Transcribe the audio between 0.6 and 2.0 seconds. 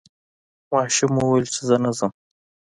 ماشوم وویل چې زه نه